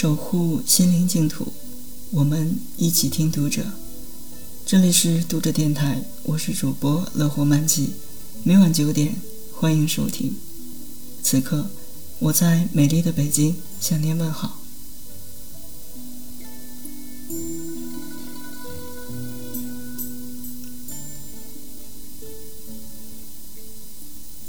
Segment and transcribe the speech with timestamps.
[0.00, 1.52] 守护心灵净土，
[2.10, 3.66] 我们一起听读者。
[4.64, 7.92] 这里是读者电台，我是主播乐活漫记，
[8.42, 9.14] 每晚九点
[9.52, 10.34] 欢迎收听。
[11.22, 11.66] 此刻
[12.18, 14.58] 我在美丽的北京向您问好。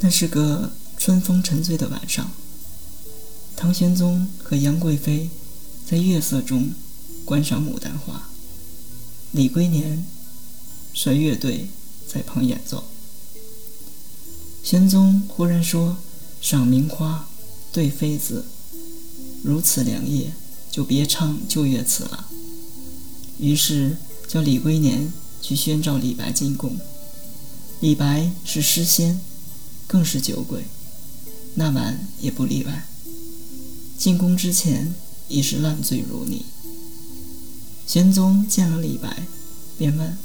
[0.00, 2.28] 那是个春风沉醉的晚上。
[3.56, 5.30] 唐玄宗和杨贵妃
[5.88, 6.74] 在月色中
[7.24, 8.28] 观赏牡丹花，
[9.32, 10.04] 李龟年
[10.92, 11.70] 率乐队
[12.06, 12.84] 在旁演奏。
[14.62, 15.96] 玄宗忽然说
[16.42, 17.28] ：“赏名花，
[17.72, 18.44] 对妃子，
[19.42, 20.32] 如此良夜，
[20.70, 22.28] 就别唱旧乐词了。”
[23.40, 23.96] 于是
[24.28, 25.10] 叫李龟年
[25.40, 26.78] 去宣召李白进宫。
[27.80, 29.18] 李白是诗仙，
[29.86, 30.64] 更是酒鬼，
[31.54, 32.86] 那晚也不例外。
[33.98, 34.94] 进宫之前
[35.28, 36.44] 已是烂醉如泥。
[37.86, 39.26] 玄宗见了李白，
[39.78, 40.18] 便问：“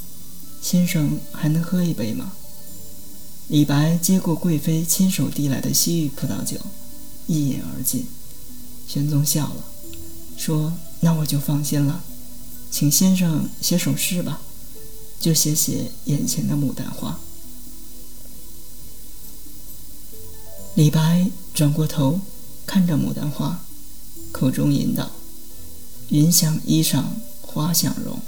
[0.60, 2.32] 先生还能喝一杯吗？”
[3.48, 6.58] 李白接过贵妃亲手递来的西域葡萄酒，
[7.26, 8.06] 一饮而尽。
[8.86, 9.64] 玄宗笑了，
[10.36, 12.02] 说：“那我就放心了，
[12.70, 14.42] 请先生写首诗吧，
[15.20, 17.18] 就写写眼前的牡丹花。”
[20.74, 22.20] 李白转过头。
[22.72, 23.60] 看着牡丹花，
[24.32, 25.10] 口中吟道
[26.08, 27.04] ：“云想衣裳
[27.42, 28.18] 花想容，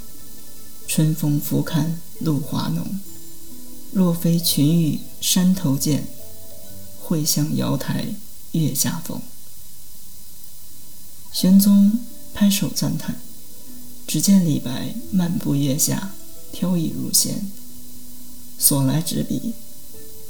[0.87, 2.99] 春风拂槛露华浓。
[3.91, 6.05] 若非群玉山头见，
[7.01, 8.05] 会向瑶台
[8.51, 9.19] 月下逢。”
[11.33, 11.99] 玄宗
[12.31, 13.19] 拍手赞叹。
[14.05, 16.13] 只见李白漫步月下，
[16.51, 17.49] 飘逸如仙，
[18.59, 19.55] 所来之笔，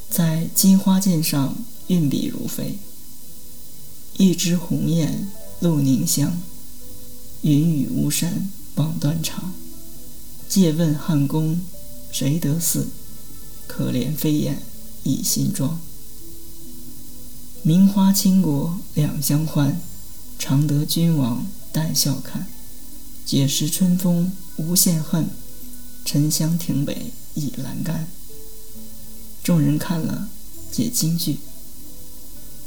[0.10, 1.54] 在金花剑上
[1.88, 2.80] 运笔如飞。
[4.18, 6.42] 一枝红艳露凝香，
[7.42, 9.54] 云雨巫山枉断肠。
[10.48, 11.60] 借问汉宫
[12.12, 12.88] 谁得似？
[13.68, 14.62] 可怜飞燕
[15.04, 15.82] 倚新妆。
[17.62, 19.82] 名花倾国两相欢，
[20.40, 22.48] 常得君王带笑看。
[23.26, 25.28] 解释春风无限恨，
[26.06, 28.08] 沉香亭北倚阑干。
[29.44, 30.30] 众人看了，
[30.72, 31.40] 皆惊惧。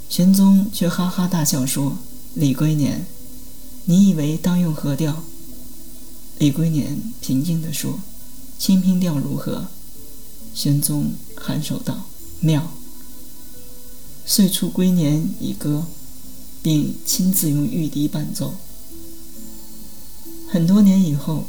[0.08, 1.98] 玄宗却哈哈大笑说
[2.34, 3.06] ：“李龟年，
[3.84, 5.22] 你以为当用何调？”
[6.38, 8.00] 李龟年平静地说
[8.58, 9.68] ：“清平调如何？”
[10.54, 12.06] 玄宗颔首道
[12.40, 12.72] ：“妙。”
[14.24, 15.86] 遂出龟年以歌，
[16.62, 18.54] 并亲自用玉笛伴奏。
[20.50, 21.44] 很多年以后，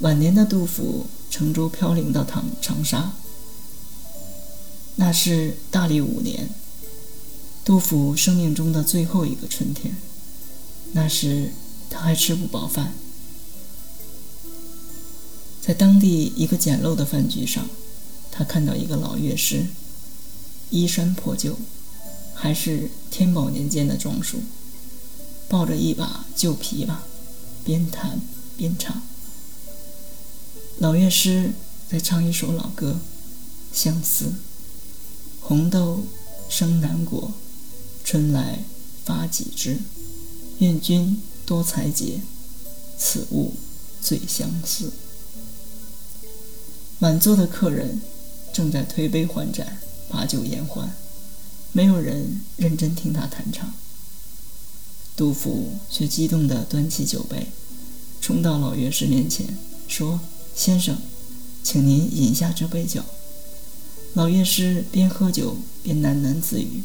[0.00, 3.12] 晚年的杜甫乘舟飘零到唐长沙，
[4.96, 6.50] 那是大历五年。
[7.64, 9.96] 杜甫生命中的最后一个春天，
[10.92, 11.52] 那时
[11.88, 12.94] 他还吃不饱饭。
[15.60, 17.68] 在当地一个简陋的饭局上，
[18.32, 19.66] 他看到一个老乐师，
[20.70, 21.58] 衣衫破旧，
[22.34, 24.38] 还是天宝年间的装束，
[25.48, 26.96] 抱着一把旧琵琶，
[27.62, 28.20] 边弹
[28.56, 29.02] 边唱。
[30.78, 31.52] 老乐师
[31.88, 33.00] 在唱一首老歌，
[33.78, 34.24] 《相思》：
[35.40, 36.04] 红豆
[36.48, 37.32] 生南国。
[38.10, 38.64] 春来
[39.04, 39.78] 发几枝，
[40.58, 42.18] 愿君多采撷，
[42.98, 43.54] 此物
[44.02, 44.90] 最相思。
[46.98, 48.02] 满座的客人
[48.52, 49.78] 正在推杯换盏，
[50.08, 50.92] 把酒言欢，
[51.70, 53.72] 没有人认真听他弹唱。
[55.16, 57.46] 杜甫却激动地端起酒杯，
[58.20, 59.56] 冲到老乐师面前，
[59.86, 60.18] 说
[60.56, 60.98] ：“先生，
[61.62, 63.04] 请您饮下这杯酒。”
[64.14, 66.82] 老乐师边喝酒边喃喃自语。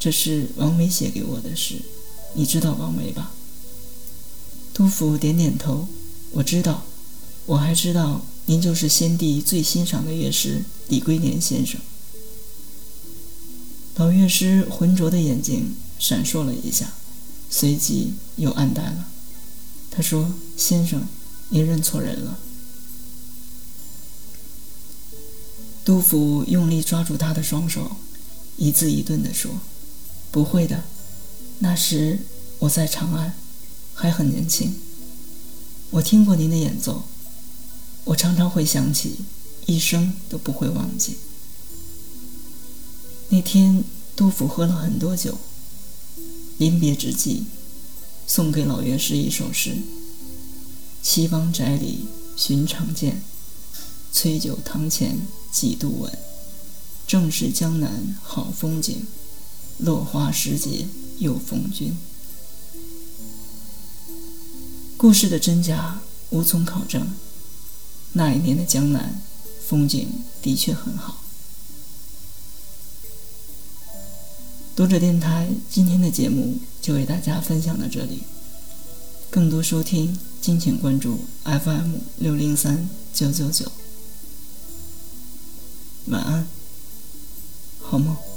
[0.00, 1.76] 这是王维写给我的诗，
[2.32, 3.32] 你知道王维吧？
[4.72, 5.86] 杜甫点点头，
[6.32, 6.84] 我知道，
[7.44, 11.78] 我还知道您就是先帝最欣赏的乐师李龟年先生。
[13.96, 16.94] 老乐师浑浊的眼睛闪烁了一下，
[17.50, 19.06] 随即又暗淡了。
[19.90, 21.06] 他说：“先生，
[21.50, 22.38] 您认错人了。”
[25.84, 27.96] 杜甫用力抓住他的双手，
[28.56, 29.50] 一字一顿地说。
[30.30, 30.84] 不会的，
[31.58, 32.20] 那时
[32.60, 33.34] 我在长安，
[33.94, 34.74] 还很年轻。
[35.90, 37.02] 我听过您的演奏，
[38.04, 39.16] 我常常会想起，
[39.66, 41.16] 一生都不会忘记。
[43.30, 43.82] 那天，
[44.14, 45.36] 杜甫喝了很多酒，
[46.58, 47.46] 临别之际，
[48.26, 49.78] 送给老乐师一首诗
[51.02, 52.06] ：“岐王宅里
[52.36, 53.22] 寻常见，
[54.12, 56.18] 崔九堂前几度闻。
[57.06, 59.06] 正是江南好风景。”
[59.82, 60.86] 落花时节
[61.18, 61.96] 又逢君。
[64.96, 66.00] 故事的真假
[66.30, 67.10] 无从考证。
[68.12, 69.22] 那一年的江南
[69.66, 70.08] 风景
[70.42, 71.22] 的确很好。
[74.76, 78.22] 读者电台今天的节目就为大家分享到这里，
[79.30, 83.70] 更多收听敬请关注 FM 六零三九九九。
[86.06, 86.46] 晚安，
[87.80, 88.29] 好梦。